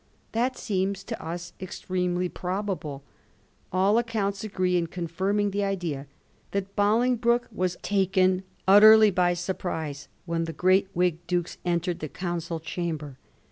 That 0.31 0.57
seems 0.57 1.03
to 1.03 1.23
us 1.23 1.53
extremely 1.61 2.27
probable. 2.27 3.03
AU 3.71 3.99
accounts 3.99 4.43
agree 4.43 4.75
in 4.75 4.87
confirming 4.87 5.51
the 5.51 5.63
idea 5.63 6.07
that 6.53 6.75
Boling 6.75 7.17
broke 7.17 7.47
was 7.51 7.77
taken 7.83 8.41
utterly 8.67 9.11
by 9.11 9.35
surprise 9.35 10.07
when 10.25 10.45
the 10.45 10.53
great 10.53 10.87
Whig 10.95 11.19
dukes 11.27 11.59
entered 11.65 11.99
the 11.99 12.09
Council 12.09 12.59
chamber. 12.59 13.19